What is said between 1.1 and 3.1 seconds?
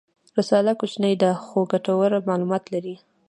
ده خو ګټور معلومات لري.